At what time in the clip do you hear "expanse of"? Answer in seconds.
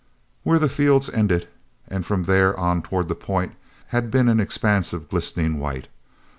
4.39-5.07